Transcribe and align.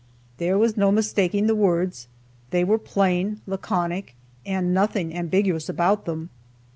There 0.37 0.57
was 0.57 0.75
no 0.75 0.91
mistaking 0.91 1.45
the 1.45 1.53
words; 1.53 2.07
they 2.49 2.63
were 2.63 2.79
plain, 2.79 3.39
laconic, 3.45 4.15
and 4.47 4.73
nothing 4.73 5.13
ambiguous 5.13 5.69
about 5.69 6.05
them. 6.05 6.31